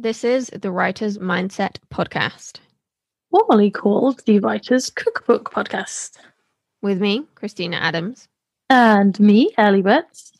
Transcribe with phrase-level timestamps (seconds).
[0.00, 2.60] This is the Writer's Mindset Podcast
[3.30, 6.18] formerly called the Writer's Cookbook Podcast.
[6.82, 8.28] with me, Kristina Adams.
[8.70, 10.32] And me, Ellie Betts.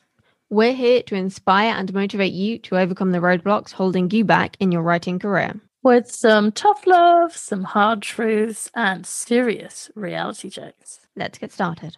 [0.51, 4.71] We're here to inspire and motivate you to overcome the roadblocks holding you back in
[4.71, 5.55] your writing career.
[5.83, 11.01] With some tough love, some hard truths, and serious reality checks.
[11.17, 11.97] Let's get started.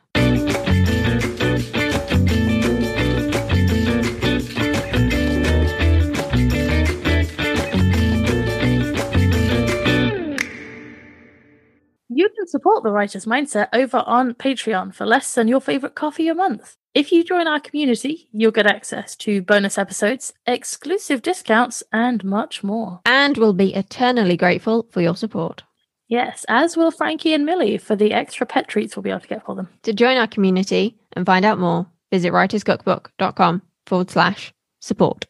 [12.20, 16.28] You can support the Writer's Mindset over on Patreon for less than your favorite coffee
[16.28, 16.76] a month.
[16.92, 22.62] If you join our community, you'll get access to bonus episodes, exclusive discounts, and much
[22.62, 23.00] more.
[23.06, 25.62] And we'll be eternally grateful for your support.
[26.08, 29.26] Yes, as will Frankie and Millie for the extra pet treats we'll be able to
[29.26, 29.70] get for them.
[29.84, 35.24] To join our community and find out more, visit writerscookbook.com forward slash support.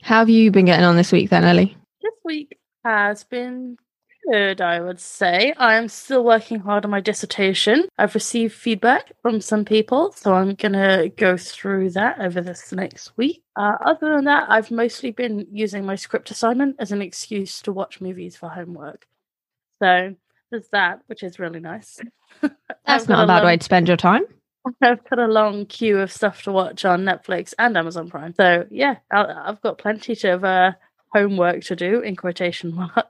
[0.00, 1.76] How have you been getting on this week then, Ellie?
[2.00, 3.76] This week has been
[4.30, 5.52] good, I would say.
[5.56, 7.88] I'm still working hard on my dissertation.
[7.98, 12.72] I've received feedback from some people, so I'm going to go through that over this
[12.72, 13.42] next week.
[13.56, 17.72] Uh, other than that, I've mostly been using my script assignment as an excuse to
[17.72, 19.06] watch movies for homework.
[19.80, 20.14] So
[20.50, 22.00] there's that, which is really nice.
[22.86, 24.22] That's not a bad long- way to spend your time.
[24.82, 28.32] I've got a long queue of stuff to watch on Netflix and Amazon Prime.
[28.36, 30.34] So yeah, I- I've got plenty to.
[30.46, 30.72] uh,
[31.12, 33.08] homework to do in quotation marks.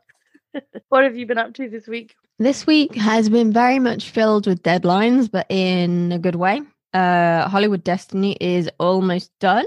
[0.88, 2.14] what have you been up to this week?
[2.38, 6.62] This week has been very much filled with deadlines, but in a good way.
[6.92, 9.64] Uh, Hollywood Destiny is almost done,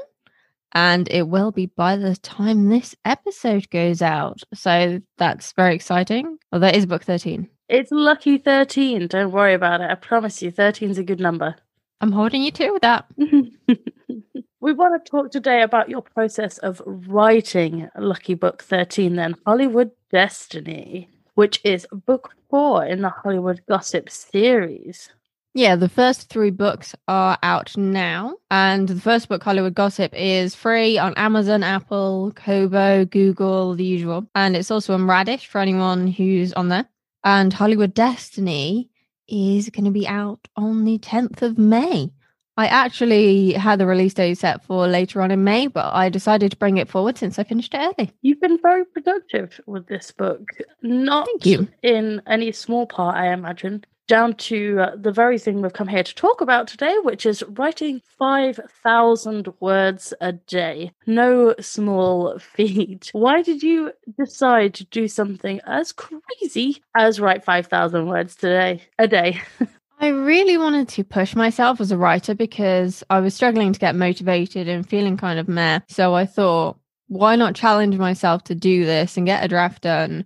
[0.73, 4.42] and it will be by the time this episode goes out.
[4.53, 6.38] So that's very exciting.
[6.52, 7.49] Well, that is book 13.
[7.67, 9.08] It's lucky 13.
[9.08, 9.89] Don't worry about it.
[9.89, 11.55] I promise you, 13 is a good number.
[12.02, 13.05] I'm holding you to that.
[14.59, 19.92] we want to talk today about your process of writing Lucky Book 13, then Hollywood
[20.11, 25.10] Destiny, which is book four in the Hollywood Gossip series.
[25.54, 28.36] Yeah, the first three books are out now.
[28.52, 34.27] And the first book, Hollywood Gossip, is free on Amazon, Apple, Kobo, Google, the usual.
[34.36, 36.86] And it's also on Radish for anyone who's on there.
[37.23, 38.89] And Hollywood Destiny
[39.30, 42.11] is going to be out on the 10th of May.
[42.58, 46.52] I actually had the release date set for later on in May, but I decided
[46.52, 48.11] to bring it forward since I finished it early.
[48.21, 50.42] You've been very productive with this book.
[50.82, 51.67] Not Thank you.
[51.83, 56.04] in any small part, I imagine, down to uh, the very thing we've come here
[56.04, 60.92] to talk about today, which is writing 5,000 words a day.
[61.08, 63.10] No small feat.
[63.11, 69.08] Why did you decide to do something as crazy as write 5,000 words today, a
[69.08, 69.42] day?
[70.00, 73.95] I really wanted to push myself as a writer because I was struggling to get
[73.95, 75.80] motivated and feeling kind of meh.
[75.88, 80.26] So I thought, why not challenge myself to do this and get a draft done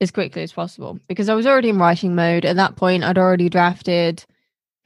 [0.00, 0.98] as quickly as possible?
[1.08, 2.44] Because I was already in writing mode.
[2.44, 4.24] At that point, I'd already drafted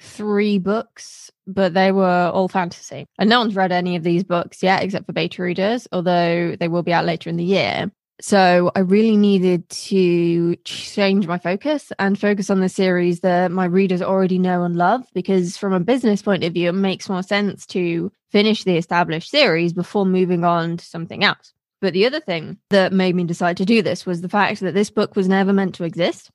[0.00, 3.06] three books, but they were all fantasy.
[3.18, 6.68] And no one's read any of these books yet, except for beta readers, although they
[6.68, 7.90] will be out later in the year.
[8.22, 13.64] So I really needed to change my focus and focus on the series that my
[13.64, 15.02] readers already know and love.
[15.12, 19.28] Because from a business point of view, it makes more sense to finish the established
[19.28, 21.52] series before moving on to something else.
[21.80, 24.72] But the other thing that made me decide to do this was the fact that
[24.72, 26.30] this book was never meant to exist.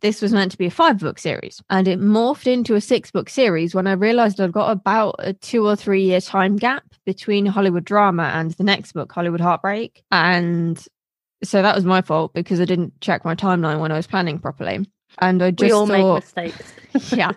[0.00, 3.10] This was meant to be a five book series and it morphed into a six
[3.10, 6.84] book series when I realized I'd got about a two or three year time gap
[7.04, 10.04] between Hollywood drama and the next book, Hollywood Heartbreak.
[10.12, 10.84] And
[11.42, 14.38] so that was my fault because I didn't check my timeline when I was planning
[14.38, 14.86] properly.
[15.18, 16.72] And I just we all make mistakes.
[17.12, 17.32] yeah.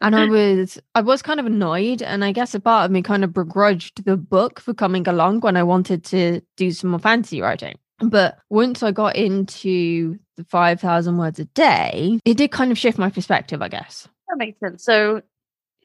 [0.00, 3.02] And I was I was kind of annoyed and I guess a part of me
[3.02, 7.00] kind of begrudged the book for coming along when I wanted to do some more
[7.00, 7.78] fantasy writing.
[7.98, 12.98] But once I got into the 5,000 words a day, it did kind of shift
[12.98, 14.08] my perspective, I guess.
[14.28, 14.84] That makes sense.
[14.84, 15.24] So it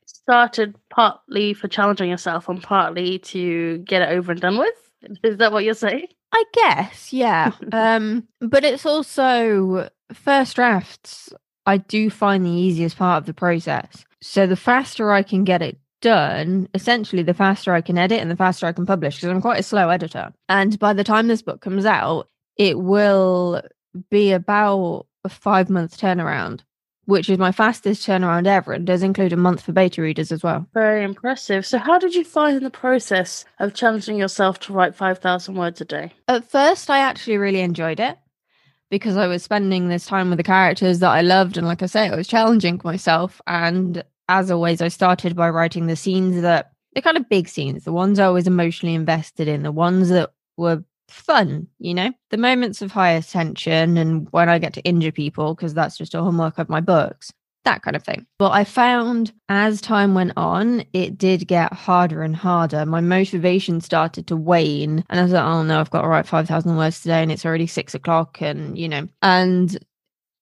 [0.03, 4.86] started partly for challenging yourself and partly to get it over and done with.
[5.23, 6.08] Is that what you're saying?
[6.34, 7.52] I guess, yeah.
[7.72, 11.34] um, but it's also first drafts.
[11.66, 14.05] I do find the easiest part of the process.
[14.22, 18.32] So the faster I can get it done, essentially, the faster I can edit and
[18.32, 20.34] the faster I can publish because I'm quite a slow editor.
[20.49, 23.61] And by the time this book comes out, it will
[24.09, 26.61] be about a five month turnaround,
[27.07, 28.73] which is my fastest turnaround ever.
[28.73, 30.67] and does include a month for beta readers as well.
[30.73, 31.65] Very impressive.
[31.65, 35.85] So, how did you find the process of challenging yourself to write 5,000 words a
[35.85, 36.11] day?
[36.27, 38.17] At first, I actually really enjoyed it
[38.91, 41.57] because I was spending this time with the characters that I loved.
[41.57, 43.41] And like I say, I was challenging myself.
[43.47, 47.85] And as always, I started by writing the scenes that the kind of big scenes,
[47.85, 52.37] the ones I was emotionally invested in, the ones that were fun, you know, the
[52.37, 56.21] moments of highest tension and when I get to injure people, because that's just a
[56.21, 57.31] homework of my books,
[57.63, 58.25] that kind of thing.
[58.39, 62.85] But I found as time went on, it did get harder and harder.
[62.85, 65.03] My motivation started to wane.
[65.09, 67.45] And I was like, oh no, I've got to write 5,000 words today and it's
[67.45, 68.41] already six o'clock.
[68.41, 69.77] And, you know, and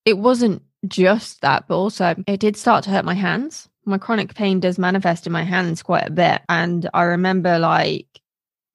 [0.05, 3.69] it wasn't just that, but also it did start to hurt my hands.
[3.85, 6.41] My chronic pain does manifest in my hands quite a bit.
[6.49, 8.07] And I remember like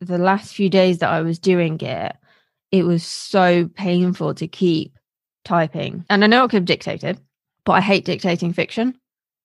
[0.00, 2.16] the last few days that I was doing it,
[2.72, 4.98] it was so painful to keep
[5.44, 6.04] typing.
[6.08, 7.20] And I know I could have dictated,
[7.64, 8.96] but I hate dictating fiction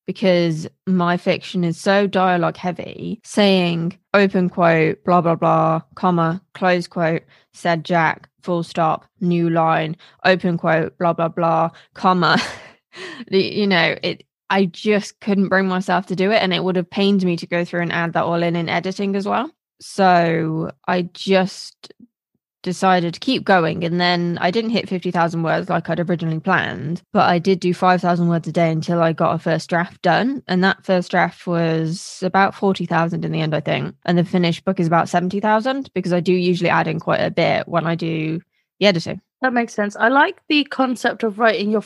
[0.06, 6.88] because my fiction is so dialogue heavy, saying open quote, blah, blah, blah, comma, close
[6.88, 7.24] quote,
[7.54, 12.40] said Jack, full stop, new line, open quote, blah, blah, blah, comma.
[13.32, 16.42] you know, it, I just couldn't bring myself to do it.
[16.42, 18.70] And it would have pained me to go through and add that all in in
[18.70, 19.52] editing as well.
[19.80, 21.94] So I just
[22.66, 23.84] decided to keep going.
[23.86, 27.74] And then I didn't hit 50,000 words like I'd originally planned, but I did do
[27.74, 30.42] 5,000 words a day until I got a first draft done.
[30.48, 33.96] And that first draft was about 40,000 in the end, I think.
[34.06, 37.32] And the finished book is about 70,000 because I do usually add in quite a
[37.32, 38.42] bit when I do
[38.80, 39.22] the editing.
[39.42, 39.96] That makes sense.
[39.96, 41.84] I like the concept of writing your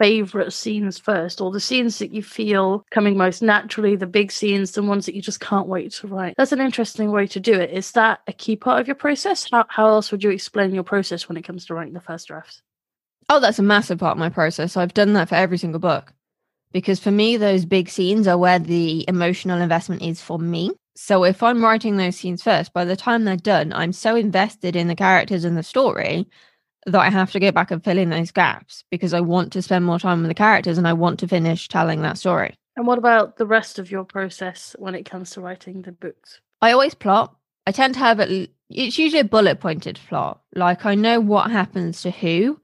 [0.00, 4.72] favorite scenes first, or the scenes that you feel coming most naturally, the big scenes,
[4.72, 6.34] the ones that you just can't wait to write.
[6.38, 7.70] That's an interesting way to do it.
[7.70, 9.46] Is that a key part of your process?
[9.50, 12.28] How, how else would you explain your process when it comes to writing the first
[12.28, 12.62] drafts?
[13.28, 14.76] Oh, that's a massive part of my process.
[14.76, 16.14] I've done that for every single book
[16.72, 20.70] because for me, those big scenes are where the emotional investment is for me.
[20.96, 24.76] So if I'm writing those scenes first, by the time they're done, I'm so invested
[24.76, 26.26] in the characters and the story
[26.86, 29.62] that I have to go back and fill in those gaps because I want to
[29.62, 32.54] spend more time with the characters and I want to finish telling that story.
[32.76, 36.40] And what about the rest of your process when it comes to writing the books?
[36.62, 37.36] I always plot.
[37.66, 40.40] I tend to have it, it's usually a bullet pointed plot.
[40.54, 42.60] Like I know what happens to who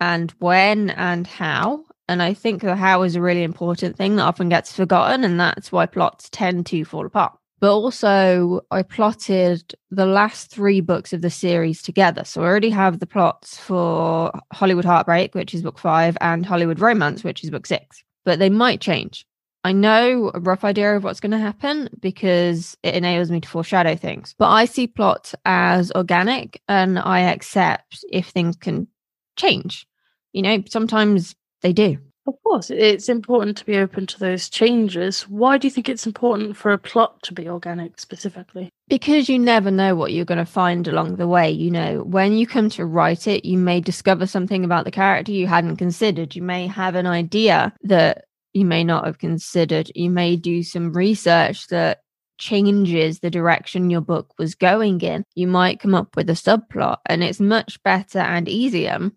[0.00, 1.84] and when and how.
[2.08, 5.24] And I think the how is a really important thing that often gets forgotten.
[5.24, 10.80] And that's why plots tend to fall apart but also I plotted the last three
[10.80, 12.24] books of the series together.
[12.24, 16.80] So I already have the plots for Hollywood Heartbreak, which is book five, and Hollywood
[16.80, 19.26] Romance, which is book six, but they might change.
[19.64, 23.48] I know a rough idea of what's going to happen because it enables me to
[23.48, 24.32] foreshadow things.
[24.38, 28.86] But I see plot as organic and I accept if things can
[29.34, 29.84] change.
[30.32, 31.98] You know, sometimes they do.
[32.26, 35.22] Of course, it's important to be open to those changes.
[35.28, 38.68] Why do you think it's important for a plot to be organic specifically?
[38.88, 41.50] Because you never know what you're going to find along the way.
[41.50, 45.30] You know, when you come to write it, you may discover something about the character
[45.30, 46.34] you hadn't considered.
[46.34, 48.24] You may have an idea that
[48.54, 49.92] you may not have considered.
[49.94, 52.00] You may do some research that
[52.38, 55.22] changes the direction your book was going in.
[55.36, 59.12] You might come up with a subplot, and it's much better and easier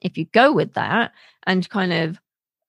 [0.00, 1.12] if you go with that
[1.46, 2.18] and kind of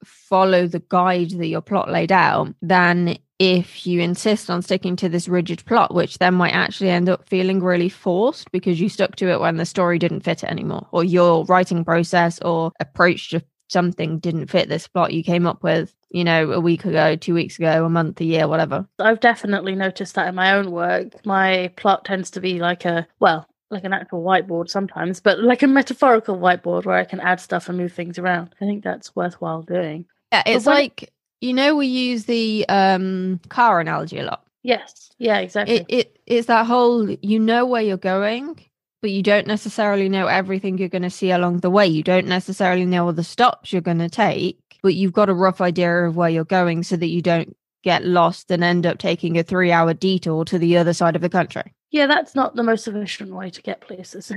[0.03, 5.07] follow the guide that your plot laid out than if you insist on sticking to
[5.07, 9.15] this rigid plot, which then might actually end up feeling really forced because you stuck
[9.15, 13.29] to it when the story didn't fit it anymore, or your writing process or approach
[13.29, 17.15] to something didn't fit this plot you came up with, you know, a week ago,
[17.15, 18.85] two weeks ago, a month, a year, whatever.
[18.99, 21.25] I've definitely noticed that in my own work.
[21.25, 25.63] My plot tends to be like a, well, like an actual whiteboard sometimes, but like
[25.63, 28.55] a metaphorical whiteboard where I can add stuff and move things around.
[28.59, 30.05] I think that's worthwhile doing.
[30.31, 34.43] Yeah, it's like you know we use the um car analogy a lot.
[34.63, 35.11] Yes.
[35.17, 35.77] Yeah, exactly.
[35.77, 38.59] It, it it's that whole you know where you're going,
[39.01, 41.87] but you don't necessarily know everything you're going to see along the way.
[41.87, 45.33] You don't necessarily know all the stops you're going to take, but you've got a
[45.33, 48.97] rough idea of where you're going so that you don't get lost and end up
[48.97, 51.73] taking a 3-hour detour to the other side of the country.
[51.91, 54.31] Yeah, that's not the most efficient way to get places.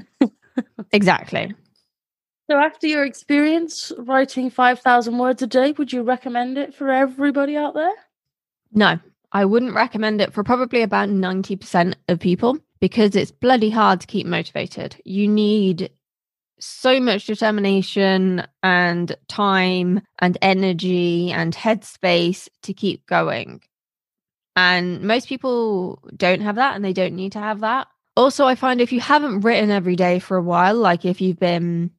[0.92, 1.54] exactly.
[2.50, 7.56] So, after your experience writing 5,000 words a day, would you recommend it for everybody
[7.56, 7.92] out there?
[8.72, 8.98] No,
[9.32, 14.06] I wouldn't recommend it for probably about 90% of people because it's bloody hard to
[14.06, 14.96] keep motivated.
[15.04, 15.90] You need
[16.58, 23.62] so much determination and time and energy and headspace to keep going.
[24.56, 27.88] And most people don't have that and they don't need to have that.
[28.16, 31.38] Also, I find if you haven't written every day for a while, like if you've
[31.40, 31.90] been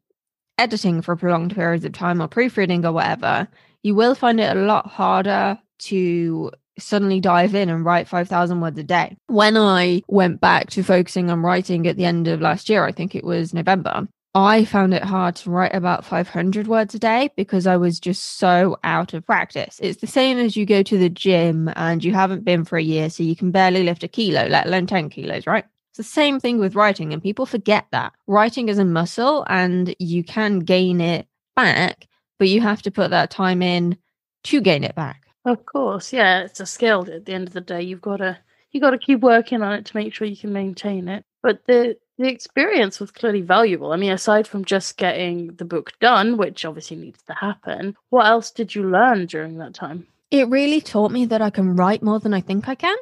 [0.57, 3.47] editing for prolonged periods of time or proofreading or whatever,
[3.81, 8.79] you will find it a lot harder to suddenly dive in and write 5,000 words
[8.79, 9.15] a day.
[9.27, 12.91] When I went back to focusing on writing at the end of last year, I
[12.91, 17.29] think it was November, I found it hard to write about 500 words a day
[17.35, 19.79] because I was just so out of practice.
[19.81, 22.83] It's the same as you go to the gym and you haven't been for a
[22.83, 25.65] year, so you can barely lift a kilo, let alone 10 kilos, right?
[25.91, 28.13] It's the same thing with writing, and people forget that.
[28.25, 32.07] Writing is a muscle and you can gain it back,
[32.39, 33.97] but you have to put that time in
[34.45, 35.27] to gain it back.
[35.45, 37.07] Of course, yeah, it's a skill.
[37.11, 38.39] At the end of the day, you've got to
[38.71, 41.23] you got to keep working on it to make sure you can maintain it.
[41.43, 43.91] But the the experience was clearly valuable.
[43.91, 48.27] I mean, aside from just getting the book done, which obviously needs to happen, what
[48.27, 50.07] else did you learn during that time?
[50.29, 52.97] It really taught me that I can write more than I think I can.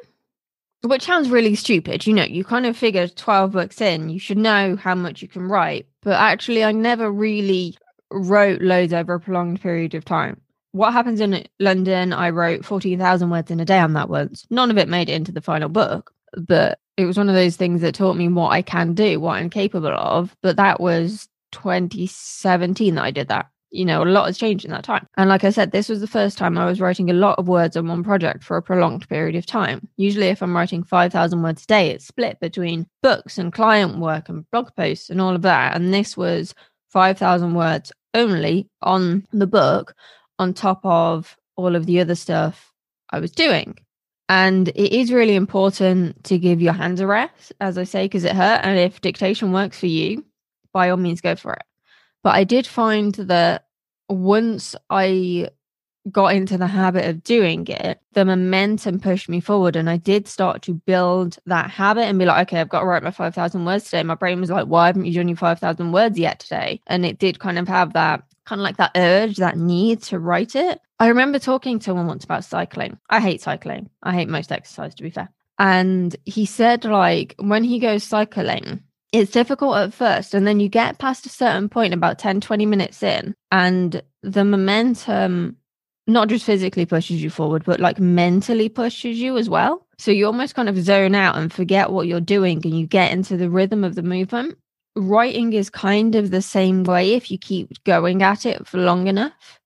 [0.82, 2.06] Which sounds really stupid.
[2.06, 5.28] You know, you kind of figure 12 books in, you should know how much you
[5.28, 5.86] can write.
[6.02, 7.76] But actually, I never really
[8.10, 10.40] wrote loads over a prolonged period of time.
[10.72, 12.12] What happens in London?
[12.12, 14.46] I wrote 14,000 words in a day on that once.
[14.50, 17.56] None of it made it into the final book, but it was one of those
[17.56, 20.36] things that taught me what I can do, what I'm capable of.
[20.42, 23.48] But that was 2017 that I did that.
[23.70, 25.06] You know, a lot has changed in that time.
[25.16, 27.48] And like I said, this was the first time I was writing a lot of
[27.48, 29.88] words on one project for a prolonged period of time.
[29.96, 34.28] Usually, if I'm writing 5,000 words a day, it's split between books and client work
[34.28, 35.74] and blog posts and all of that.
[35.74, 36.54] And this was
[36.90, 39.94] 5,000 words only on the book,
[40.38, 42.74] on top of all of the other stuff
[43.08, 43.78] I was doing.
[44.34, 48.24] And it is really important to give your hands a rest, as I say, because
[48.24, 48.62] it hurt.
[48.64, 50.24] And if dictation works for you,
[50.72, 51.64] by all means, go for it.
[52.24, 53.66] But I did find that
[54.08, 55.50] once I
[56.10, 59.76] got into the habit of doing it, the momentum pushed me forward.
[59.76, 62.86] And I did start to build that habit and be like, okay, I've got to
[62.86, 64.02] write my 5,000 words today.
[64.02, 66.80] My brain was like, why haven't you done your 5,000 words yet today?
[66.86, 70.18] And it did kind of have that kind of like that urge, that need to
[70.18, 70.80] write it.
[70.98, 72.98] I remember talking to someone once about cycling.
[73.08, 73.88] I hate cycling.
[74.02, 75.28] I hate most exercise, to be fair.
[75.58, 78.82] And he said, like, when he goes cycling,
[79.12, 80.34] it's difficult at first.
[80.34, 84.44] And then you get past a certain point, about 10, 20 minutes in, and the
[84.44, 85.56] momentum
[86.06, 89.86] not just physically pushes you forward, but like mentally pushes you as well.
[89.98, 93.12] So you almost kind of zone out and forget what you're doing and you get
[93.12, 94.58] into the rhythm of the movement
[94.96, 99.06] writing is kind of the same way if you keep going at it for long
[99.06, 99.60] enough.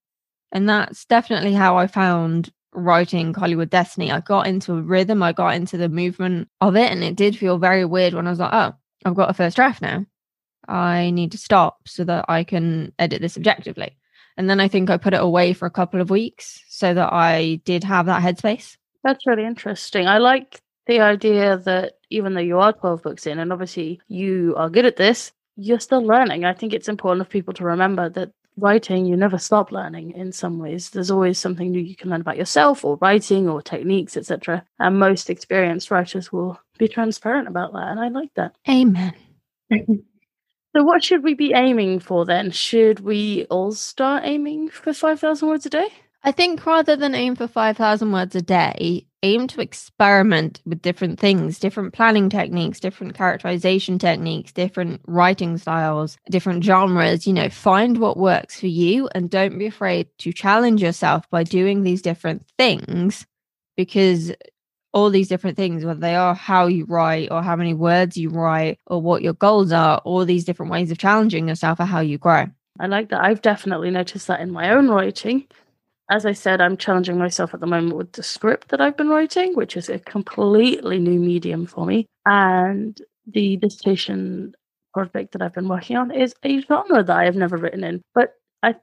[0.53, 4.13] And that's definitely how I found writing Hollywood Destiny.
[4.13, 7.37] I got into a rhythm, I got into the movement of it, and it did
[7.37, 8.75] feel very weird when I was like, oh,
[9.05, 10.07] I've got a first draft now.
[10.69, 13.97] I need to stop so that I can edit this objectively.
[14.37, 17.13] And then I think I put it away for a couple of weeks so that
[17.13, 18.77] I did have that headspace.
[19.03, 20.07] That's really interesting.
[20.07, 24.55] I like the idea that even though you are 12 books in and obviously you
[24.57, 26.45] are good at this, you're still learning.
[26.45, 30.33] I think it's important for people to remember that writing, you never stop learning in
[30.33, 30.91] some ways.
[30.91, 34.65] There's always something new you can learn about yourself or writing or techniques, etc.
[34.79, 37.89] And most experienced writers will be transparent about that.
[37.89, 38.55] And I like that.
[38.69, 39.15] Amen.
[40.77, 42.51] so, what should we be aiming for then?
[42.51, 45.89] Should we all start aiming for 5,000 words a day?
[46.23, 51.19] I think rather than aim for 5,000 words a day, aim to experiment with different
[51.19, 57.27] things, different planning techniques, different characterization techniques, different writing styles, different genres.
[57.27, 61.43] You know, find what works for you and don't be afraid to challenge yourself by
[61.43, 63.25] doing these different things
[63.79, 64.31] because
[64.97, 68.31] all these different things, whether they are how you write or how many words you
[68.31, 72.01] write or what your goals are, all these different ways of challenging yourself are how
[72.01, 72.47] you grow.
[72.81, 73.23] I like that.
[73.23, 75.47] I've definitely noticed that in my own writing
[76.11, 79.09] as I said, I'm challenging myself at the moment with the script that I've been
[79.09, 82.07] writing, which is a completely new medium for me.
[82.25, 84.55] And the dissertation
[84.95, 88.03] project that I've been working on is a genre that I have never written in.
[88.15, 88.77] But I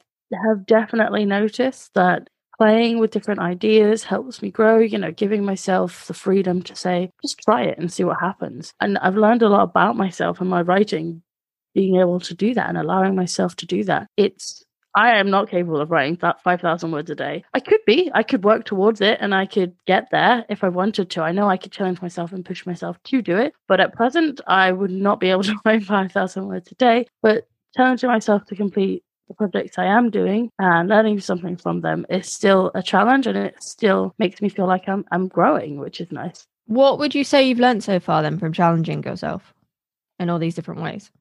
[0.48, 6.08] have definitely noticed that playing with different ideas helps me grow, you know, giving myself
[6.08, 8.74] the freedom to say, just try it and see what happens.
[8.80, 11.24] And I've learned a lot about myself and my writing,
[11.74, 14.08] being able to do that and allowing myself to do that.
[14.18, 14.64] It's
[14.96, 17.44] I am not capable of writing that 5,000 words a day.
[17.54, 18.12] I could be.
[18.14, 21.24] I could work towards it and I could get there if I wanted to.
[21.24, 23.54] I know I could challenge myself and push myself to do it.
[23.68, 27.08] But at present, I would not be able to write 5,000 words a day.
[27.24, 32.06] But challenging myself to complete the projects I am doing and learning something from them
[32.10, 36.02] is still a challenge and it still makes me feel like I'm, I'm growing, which
[36.02, 36.46] is nice.
[36.66, 39.54] What would you say you've learned so far then from challenging yourself
[40.20, 41.12] in all these different ways?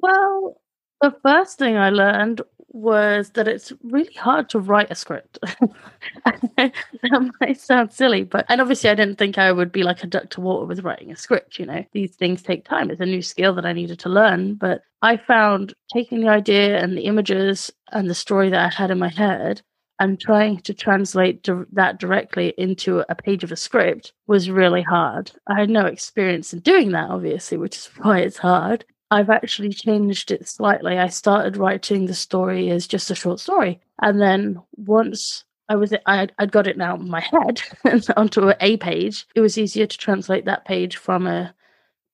[0.00, 0.60] Well,
[1.00, 5.38] the first thing I learned was that it's really hard to write a script.
[6.56, 10.06] that might sound silly, but and obviously I didn't think I would be like a
[10.06, 11.84] duck to water with writing a script, you know.
[11.92, 12.90] These things take time.
[12.90, 16.78] It's a new skill that I needed to learn, but I found taking the idea
[16.78, 19.60] and the images and the story that I had in my head
[19.98, 25.32] and trying to translate that directly into a page of a script was really hard.
[25.48, 28.84] I had no experience in doing that, obviously, which is why it's hard.
[29.10, 30.98] I've actually changed it slightly.
[30.98, 33.80] I started writing the story as just a short story.
[34.00, 37.60] And then once I was I I'd got it now in my head
[38.16, 41.54] onto a page, it was easier to translate that page from a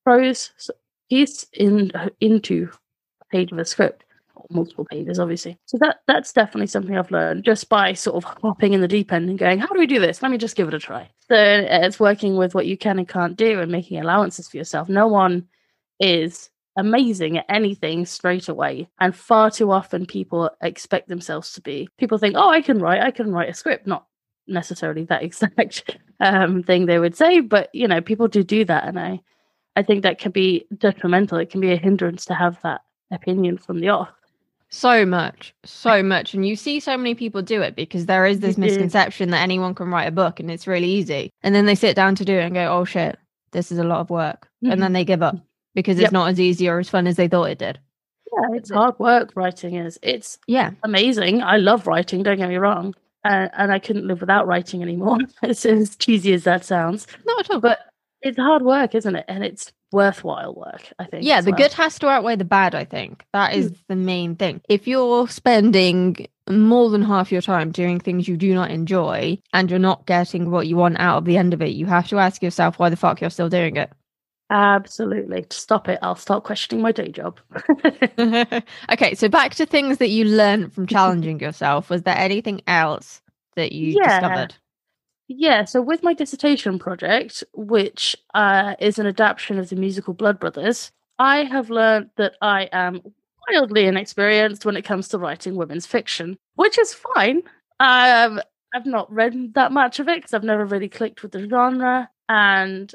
[0.04, 0.50] prose
[1.08, 2.70] piece in into
[3.20, 5.58] a page of a script or multiple pages, obviously.
[5.66, 9.12] So that that's definitely something I've learned just by sort of hopping in the deep
[9.12, 10.22] end and going, how do we do this?
[10.22, 11.10] Let me just give it a try.
[11.28, 14.88] So it's working with what you can and can't do and making allowances for yourself.
[14.88, 15.46] No one
[16.00, 18.88] is amazing at anything straight away.
[19.00, 21.88] And far too often people expect themselves to be.
[21.98, 23.86] People think, oh, I can write, I can write a script.
[23.86, 24.06] Not
[24.46, 28.84] necessarily that exact um, thing they would say, but you know, people do do that.
[28.84, 29.20] And I,
[29.78, 31.38] I think that can be detrimental.
[31.38, 32.80] It can be a hindrance to have that
[33.12, 34.08] opinion from the off.
[34.70, 36.34] So much, so much.
[36.34, 39.76] And you see so many people do it because there is this misconception that anyone
[39.76, 41.30] can write a book and it's really easy.
[41.44, 43.20] And then they sit down to do it and go, oh shit,
[43.52, 44.48] this is a lot of work.
[44.64, 44.72] Mm-hmm.
[44.72, 45.36] And then they give up
[45.76, 46.12] because it's yep.
[46.12, 47.78] not as easy or as fun as they thought it did.
[48.32, 49.96] Yeah, it's hard work writing is.
[50.02, 51.40] It's yeah amazing.
[51.40, 52.96] I love writing, don't get me wrong.
[53.24, 55.18] Uh, and I couldn't live without writing anymore.
[55.44, 57.06] it's as cheesy as that sounds.
[57.24, 57.60] Not at all.
[57.60, 57.78] But
[58.22, 59.24] it's hard work, isn't it?
[59.28, 61.24] And it's worthwhile work, I think.
[61.24, 61.58] Yeah, the well.
[61.58, 63.24] good has to outweigh the bad, I think.
[63.32, 63.76] That is mm.
[63.88, 64.60] the main thing.
[64.68, 69.70] If you're spending more than half your time doing things you do not enjoy and
[69.70, 72.18] you're not getting what you want out of the end of it, you have to
[72.18, 73.90] ask yourself why the fuck you're still doing it.
[74.50, 75.44] Absolutely.
[75.50, 75.98] Stop it.
[76.00, 77.38] I'll start questioning my day job.
[78.92, 81.90] okay, so back to things that you learned from challenging yourself.
[81.90, 83.20] Was there anything else
[83.56, 84.20] that you yeah.
[84.20, 84.54] discovered?
[85.28, 90.40] Yeah, so with my dissertation project, which uh, is an adaptation of the musical Blood
[90.40, 93.02] Brothers, I have learned that I am
[93.46, 97.42] wildly inexperienced when it comes to writing women's fiction, which is fine.
[97.78, 98.40] Um,
[98.74, 102.08] I've not read that much of it because I've never really clicked with the genre,
[102.28, 102.94] and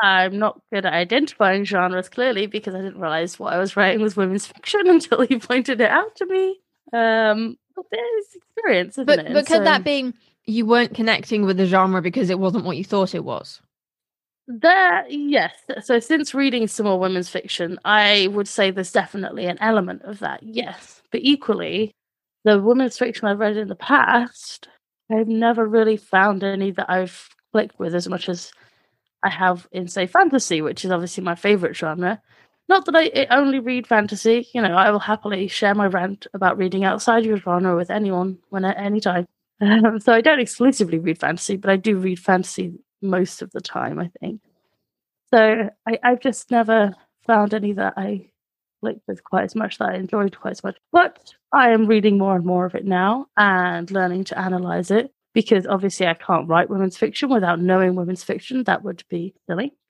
[0.00, 4.02] I'm not good at identifying genres clearly because I didn't realize what I was writing
[4.02, 6.60] was women's fiction until he pointed it out to me.
[6.92, 9.32] Um, but there's experience, isn't but, it?
[9.32, 10.12] But could so, that be
[10.46, 13.60] you weren't connecting with the genre because it wasn't what you thought it was?
[14.46, 15.54] There, yes.
[15.82, 20.18] So since reading some more women's fiction, I would say there's definitely an element of
[20.20, 21.02] that, yes.
[21.12, 21.92] But equally,
[22.44, 24.68] the women's fiction I've read in the past,
[25.10, 28.50] I've never really found any that I've clicked with as much as
[29.22, 32.20] I have in, say, fantasy, which is obviously my favorite genre.
[32.68, 36.56] Not that I only read fantasy, you know, I will happily share my rant about
[36.56, 39.26] reading outside your genre with anyone when at any time.
[39.60, 43.60] Um, so I don't exclusively read fantasy, but I do read fantasy most of the
[43.60, 44.40] time, I think.
[45.32, 46.94] So I, I've just never
[47.26, 48.30] found any that I
[48.80, 50.76] clicked with quite as much, that I enjoyed quite as much.
[50.92, 55.12] But I am reading more and more of it now and learning to analyze it
[55.32, 58.64] because obviously I can't write women's fiction without knowing women's fiction.
[58.64, 59.74] That would be silly.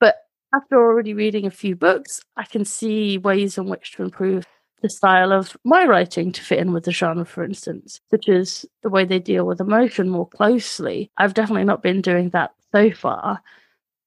[0.00, 0.16] but
[0.54, 4.46] after already reading a few books, I can see ways in which to improve
[4.82, 8.64] the style of my writing to fit in with the genre, for instance, such as
[8.82, 11.10] the way they deal with emotion more closely.
[11.16, 13.42] I've definitely not been doing that so far,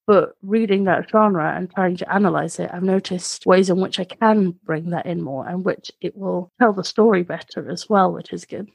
[0.07, 4.03] but reading that genre and trying to analyze it, I've noticed ways in which I
[4.03, 8.11] can bring that in more and which it will tell the story better as well,
[8.11, 8.69] which is good.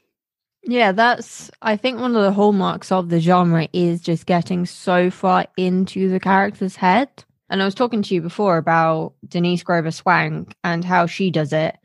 [0.63, 5.09] Yeah, that's I think one of the hallmarks of the genre is just getting so
[5.09, 7.09] far into the character's head.
[7.49, 11.53] And I was talking to you before about Denise Grover Swank and how she does
[11.53, 11.77] it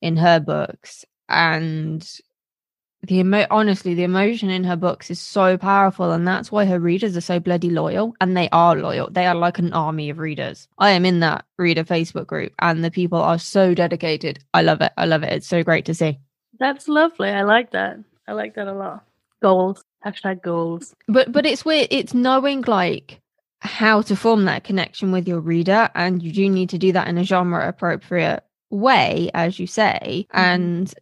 [0.00, 1.04] in her books.
[1.28, 2.08] And
[3.02, 6.78] the emo- honestly, the emotion in her books is so powerful, and that's why her
[6.78, 8.14] readers are so bloody loyal.
[8.20, 9.10] And they are loyal.
[9.10, 10.68] They are like an army of readers.
[10.78, 14.44] I am in that reader Facebook group, and the people are so dedicated.
[14.52, 14.92] I love it.
[14.96, 15.32] I love it.
[15.32, 16.18] It's so great to see.
[16.58, 17.30] That's lovely.
[17.30, 17.98] I like that.
[18.28, 19.04] I like that a lot.
[19.42, 19.82] Goals.
[20.04, 20.94] Hashtag goals.
[21.08, 21.88] But but it's weird.
[21.90, 23.19] It's knowing like
[23.60, 27.08] how to form that connection with your reader, and you do need to do that
[27.08, 30.26] in a genre appropriate way, as you say.
[30.30, 30.38] Mm-hmm.
[30.38, 30.94] And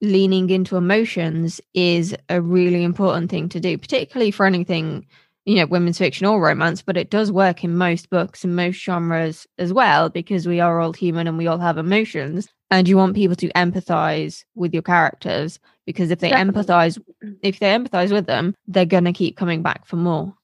[0.00, 5.06] leaning into emotions is a really important thing to do, particularly for anything
[5.46, 8.76] you know, women's fiction or romance, but it does work in most books and most
[8.76, 12.48] genres as well because we are all human and we all have emotions.
[12.70, 16.62] And you want people to empathize with your characters because if they Definitely.
[16.62, 17.02] empathize
[17.42, 20.34] if they empathize with them they're going to keep coming back for more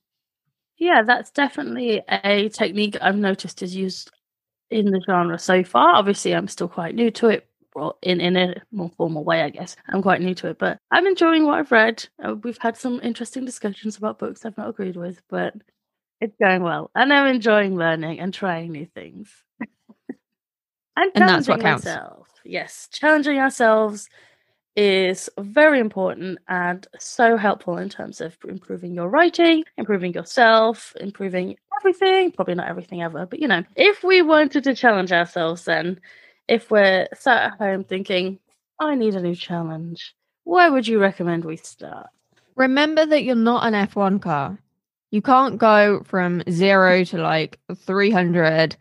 [0.80, 4.10] yeah that's definitely a technique i've noticed is used
[4.70, 5.94] in the genre so far.
[5.94, 7.46] Obviously i'm still quite new to it
[8.02, 9.76] in in a more formal way i guess.
[9.88, 12.04] I'm quite new to it but i'm enjoying what i've read.
[12.24, 15.54] Uh, we've had some interesting discussions about books i've not agreed with but
[16.20, 19.30] it's going well and i'm enjoying learning and trying new things.
[20.96, 21.84] And, and that's what counts.
[21.86, 22.28] myself.
[22.44, 24.08] yes challenging ourselves
[24.80, 31.56] is very important and so helpful in terms of improving your writing, improving yourself, improving
[31.78, 32.32] everything.
[32.32, 36.00] Probably not everything ever, but you know, if we wanted to challenge ourselves, then
[36.48, 38.38] if we're sat at home thinking,
[38.80, 40.14] I need a new challenge,
[40.44, 42.08] where would you recommend we start?
[42.56, 44.58] Remember that you're not an F1 car.
[45.10, 48.76] You can't go from zero to like 300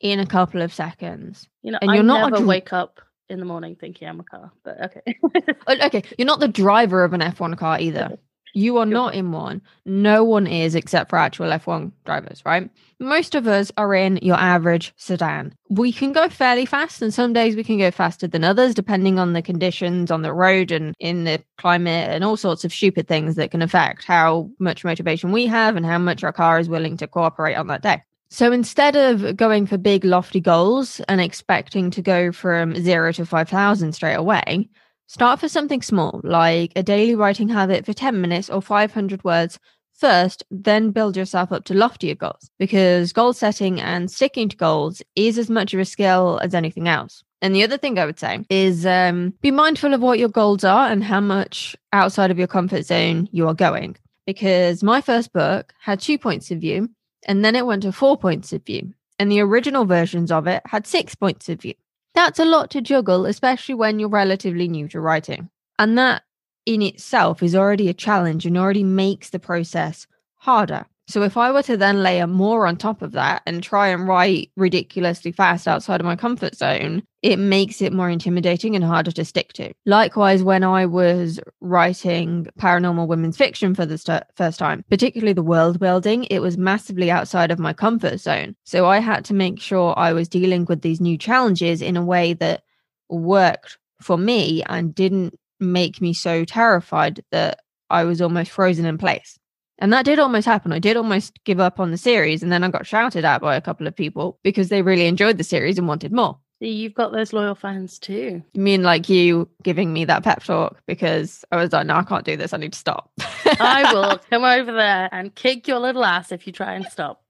[0.00, 1.48] in a couple of seconds.
[1.62, 3.00] You know, And I you're not a dr- wake up
[3.32, 5.16] in the morning thinking I'm a car, but okay.
[5.66, 8.18] Oh, Okay, you're not the driver of an F1 car either.
[8.54, 9.62] You are not in one.
[9.86, 12.68] No one is except for actual F1 drivers, right?
[13.00, 15.54] Most of us are in your average sedan.
[15.70, 19.18] We can go fairly fast, and some days we can go faster than others, depending
[19.18, 23.08] on the conditions on the road and in the climate and all sorts of stupid
[23.08, 26.68] things that can affect how much motivation we have and how much our car is
[26.68, 28.02] willing to cooperate on that day.
[28.32, 33.26] So instead of going for big, lofty goals and expecting to go from zero to
[33.26, 34.68] 5,000 straight away,
[35.12, 39.58] Start for something small, like a daily writing habit for 10 minutes or 500 words
[39.92, 45.02] first, then build yourself up to loftier goals because goal setting and sticking to goals
[45.14, 47.22] is as much of a skill as anything else.
[47.42, 50.64] And the other thing I would say is um, be mindful of what your goals
[50.64, 53.96] are and how much outside of your comfort zone you are going.
[54.26, 56.88] Because my first book had two points of view,
[57.26, 58.94] and then it went to four points of view.
[59.18, 61.74] And the original versions of it had six points of view.
[62.14, 65.48] That's a lot to juggle, especially when you're relatively new to writing.
[65.78, 66.22] And that
[66.66, 70.06] in itself is already a challenge and already makes the process
[70.36, 70.86] harder.
[71.08, 74.06] So if I were to then layer more on top of that and try and
[74.06, 79.10] write ridiculously fast outside of my comfort zone, it makes it more intimidating and harder
[79.12, 79.72] to stick to.
[79.84, 85.42] Likewise, when I was writing paranormal women's fiction for the st- first time, particularly the
[85.42, 88.56] world building, it was massively outside of my comfort zone.
[88.64, 92.04] So I had to make sure I was dealing with these new challenges in a
[92.04, 92.62] way that
[93.08, 97.60] worked for me and didn't make me so terrified that
[97.90, 99.38] I was almost frozen in place.
[99.82, 100.72] And that did almost happen.
[100.72, 103.56] I did almost give up on the series, and then I got shouted at by
[103.56, 106.38] a couple of people because they really enjoyed the series and wanted more.
[106.60, 108.44] See, You've got those loyal fans too.
[108.54, 112.04] You mean like you giving me that pep talk because I was like, no, I
[112.04, 112.52] can't do this.
[112.52, 113.10] I need to stop.
[113.44, 117.21] I will come over there and kick your little ass if you try and stop.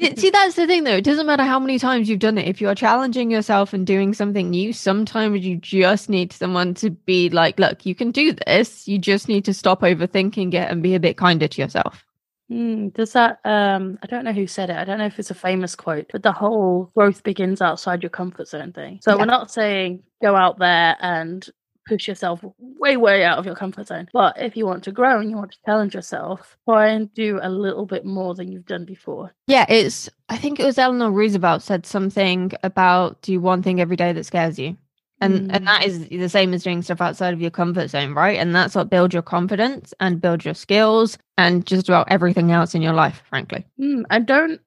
[0.00, 0.96] See, that's the thing though.
[0.96, 2.48] It doesn't matter how many times you've done it.
[2.48, 6.90] If you are challenging yourself and doing something new, sometimes you just need someone to
[6.90, 8.86] be like, look, you can do this.
[8.86, 12.04] You just need to stop overthinking it and be a bit kinder to yourself.
[12.48, 14.76] Hmm, does that um I don't know who said it.
[14.76, 18.10] I don't know if it's a famous quote, but the whole growth begins outside your
[18.10, 19.00] comfort zone thing.
[19.02, 19.16] So Yeah.
[19.18, 21.46] we're not saying go out there and
[21.88, 24.08] push yourself way, way out of your comfort zone.
[24.12, 27.40] But if you want to grow and you want to challenge yourself, try and do
[27.42, 29.34] a little bit more than you've done before.
[29.46, 33.96] Yeah, it's, I think it was Eleanor Roosevelt said something about do one thing every
[33.96, 34.76] day that scares you.
[35.20, 35.56] And, Mm.
[35.56, 38.38] and that is the same as doing stuff outside of your comfort zone, right?
[38.38, 42.72] And that's what builds your confidence and builds your skills and just about everything else
[42.74, 43.66] in your life, frankly.
[43.80, 44.60] Mm, I don't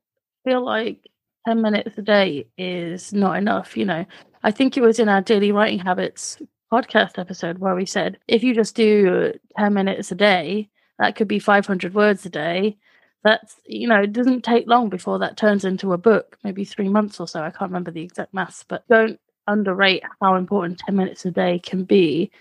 [0.44, 1.08] feel like
[1.48, 3.78] 10 minutes a day is not enough.
[3.78, 4.06] You know,
[4.44, 6.38] I think it was in our daily writing habits
[6.72, 11.28] podcast episode where we said if you just do 10 minutes a day, that could
[11.28, 12.78] be 500 words a day.
[13.24, 16.90] That's, you know, it doesn't take long before that turns into a book, maybe three
[16.90, 17.42] months or so.
[17.42, 21.60] I can't remember the exact maths, but don't underrate how important 10 minutes a day
[21.60, 22.32] can be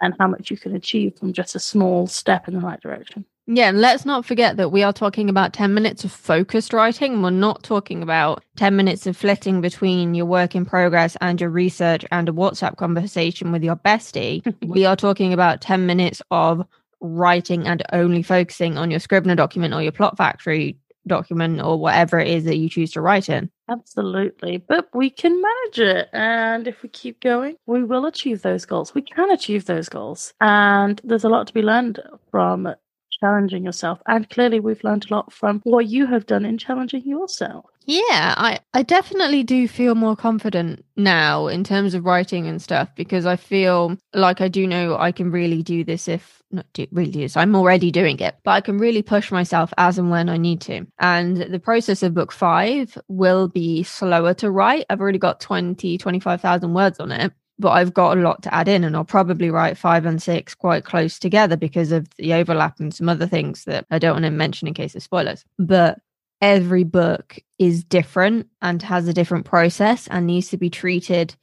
[0.00, 3.24] and how much you can achieve from just a small step in the right direction.
[3.46, 7.20] Yeah, and let's not forget that we are talking about 10 minutes of focused writing.
[7.20, 11.50] We're not talking about 10 minutes of flitting between your work in progress and your
[11.50, 14.42] research and a WhatsApp conversation with your bestie.
[14.66, 16.66] we are talking about 10 minutes of
[17.00, 22.18] writing and only focusing on your Scrivener document or your Plot Factory document or whatever
[22.18, 23.50] it is that you choose to write in.
[23.68, 24.56] Absolutely.
[24.56, 26.08] But we can manage it.
[26.14, 28.94] And if we keep going, we will achieve those goals.
[28.94, 30.32] We can achieve those goals.
[30.40, 32.74] And there's a lot to be learned from
[33.20, 34.00] challenging yourself.
[34.06, 37.66] And clearly, we've learned a lot from what you have done in challenging yourself.
[37.86, 42.88] Yeah, I, I definitely do feel more confident now in terms of writing and stuff
[42.94, 46.86] because I feel like I do know I can really do this if not do,
[46.92, 47.28] really do.
[47.36, 50.62] I'm already doing it, but I can really push myself as and when I need
[50.62, 50.86] to.
[50.98, 54.86] And the process of book five will be slower to write.
[54.88, 57.32] I've already got 20, 25,000 words on it.
[57.58, 60.54] But I've got a lot to add in, and I'll probably write five and six
[60.54, 64.24] quite close together because of the overlap and some other things that I don't want
[64.24, 65.44] to mention in case of spoilers.
[65.58, 66.00] But
[66.40, 71.36] every book is different and has a different process and needs to be treated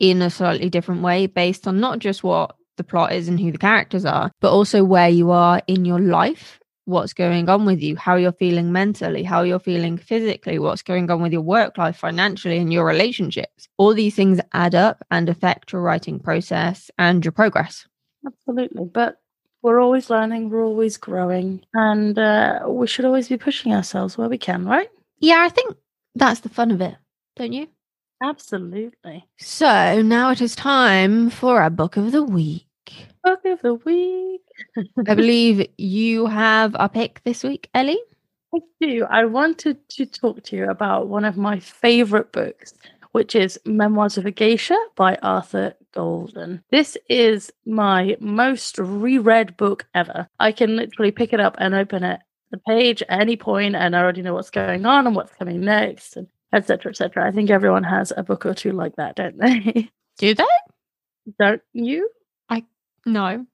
[0.00, 3.52] in a slightly different way based on not just what the plot is and who
[3.52, 7.82] the characters are, but also where you are in your life what's going on with
[7.82, 11.76] you, how you're feeling mentally, how you're feeling physically, what's going on with your work
[11.76, 13.68] life, financially, and your relationships.
[13.76, 17.86] All these things add up and affect your writing process and your progress.
[18.26, 18.86] Absolutely.
[18.86, 19.20] But
[19.60, 24.28] we're always learning, we're always growing, and uh, we should always be pushing ourselves where
[24.28, 24.88] we can, right?
[25.18, 25.76] Yeah, I think
[26.14, 26.94] that's the fun of it,
[27.36, 27.68] don't you?
[28.22, 29.26] Absolutely.
[29.36, 32.64] So now it is time for our book of the week.
[33.22, 34.40] Book of the week.
[35.06, 38.00] I believe you have a pick this week, Ellie.
[38.54, 39.04] I do.
[39.10, 42.72] I wanted to talk to you about one of my favorite books,
[43.12, 46.62] which is Memoirs of a Geisha by Arthur Golden.
[46.70, 50.28] This is my most reread book ever.
[50.40, 53.94] I can literally pick it up and open it the page at any point and
[53.94, 57.26] I already know what's going on and what's coming next and etc etc.
[57.26, 59.90] I think everyone has a book or two like that, don't they?
[60.18, 60.44] Do they?
[61.38, 62.08] Don't you?
[62.48, 62.64] I
[63.04, 63.46] no.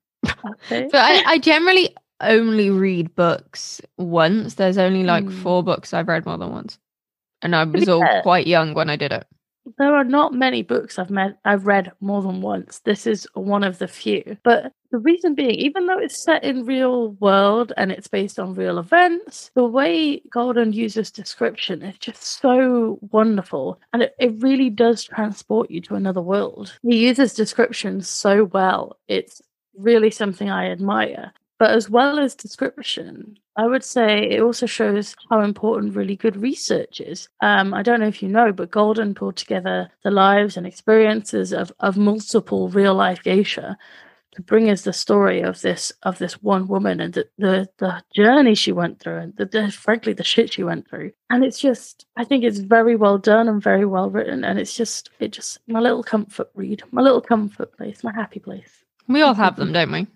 [0.65, 0.87] Okay.
[0.91, 4.55] But I, I generally only read books once.
[4.55, 5.41] There's only like Hmm.
[5.41, 6.79] four books I've read more than once.
[7.41, 9.27] And I was all fair- quite young when I did it.
[9.79, 12.79] there are not many books I've met I've read more than once.
[12.85, 14.37] This is one of the few.
[14.43, 18.53] But the reason being, even though it's set in real world and it's based on
[18.53, 23.79] real events, the way Golden uses description is just so wonderful.
[23.91, 26.77] And it, it really does transport you to another world.
[26.83, 28.97] He uses description so well.
[29.07, 29.41] It's
[29.77, 31.33] really something I admire.
[31.57, 36.35] But as well as description, I would say it also shows how important really good
[36.35, 37.29] research is.
[37.41, 41.53] Um, I don't know if you know, but Golden pulled together the lives and experiences
[41.53, 43.77] of, of multiple real life geisha
[44.33, 48.03] to bring us the story of this of this one woman and the the, the
[48.13, 51.11] journey she went through and the, the frankly the shit she went through.
[51.29, 54.75] And it's just I think it's very well done and very well written and it's
[54.75, 58.84] just it just my little comfort read, my little comfort place, my happy place.
[59.07, 60.07] We all have them, don't we?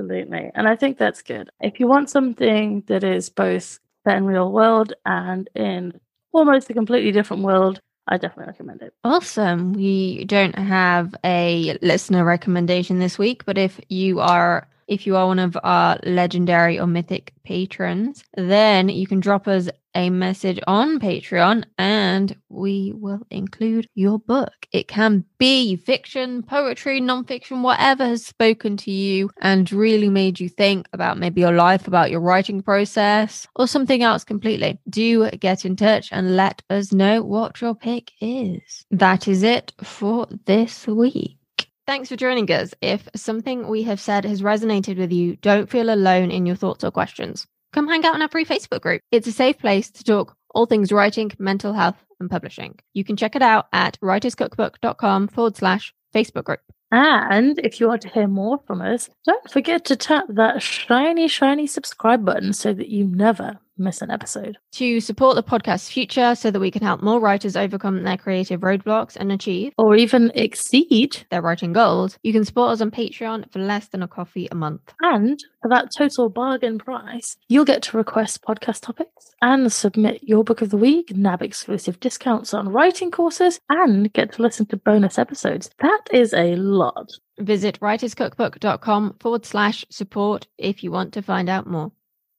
[0.00, 0.50] Absolutely.
[0.54, 1.50] And I think that's good.
[1.60, 6.00] If you want something that is both set in real world and in
[6.32, 8.94] almost a completely different world, I definitely recommend it.
[9.04, 9.74] Awesome.
[9.74, 15.26] We don't have a listener recommendation this week, but if you are if you are
[15.26, 21.00] one of our legendary or mythic patrons, then you can drop us a message on
[21.00, 24.52] Patreon and we will include your book.
[24.70, 30.48] It can be fiction, poetry, nonfiction, whatever has spoken to you and really made you
[30.48, 34.78] think about maybe your life, about your writing process, or something else completely.
[34.90, 38.84] Do get in touch and let us know what your pick is.
[38.90, 41.38] That is it for this week.
[41.86, 42.74] Thanks for joining us.
[42.80, 46.84] If something we have said has resonated with you, don't feel alone in your thoughts
[46.84, 47.46] or questions.
[47.72, 49.00] Come hang out in our free Facebook group.
[49.10, 52.78] It's a safe place to talk all things writing, mental health, and publishing.
[52.92, 56.60] You can check it out at writerscookbook.com forward slash Facebook group.
[56.92, 61.26] And if you want to hear more from us, don't forget to tap that shiny,
[61.26, 64.56] shiny subscribe button so that you never miss an episode.
[64.72, 68.60] To support the podcast's future so that we can help more writers overcome their creative
[68.60, 71.26] roadblocks and achieve Or even exceed.
[71.30, 74.54] their writing goals, you can support us on Patreon for less than a coffee a
[74.54, 74.94] month.
[75.00, 80.44] And for that total bargain price, you'll get to request podcast topics and submit your
[80.44, 84.76] book of the week, nab exclusive discounts on writing courses, and get to listen to
[84.76, 85.70] bonus episodes.
[85.80, 87.10] That is a lot.
[87.38, 91.92] Visit writerscookbook.com forward slash support if you want to find out more.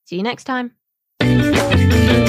[0.05, 0.82] See you next time.
[1.21, 2.22] Música